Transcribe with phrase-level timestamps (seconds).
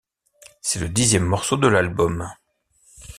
[0.63, 2.27] C’est le dixième morceau de l’album.